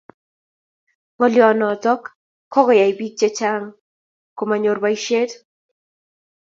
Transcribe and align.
Ngalyo 1.15 1.47
notok 1.59 2.01
ko 2.51 2.59
koyai 2.65 2.93
biik 2.97 3.13
chechang 3.19 3.63
komanyor 4.37 4.77
boishet 4.83 5.31